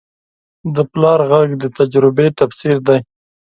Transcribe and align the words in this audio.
د 0.75 0.77
پلار 0.91 1.19
غږ 1.31 1.49
د 1.61 1.63
تجربې 1.77 2.27
تفسیر 2.39 2.77
دی 2.87 2.99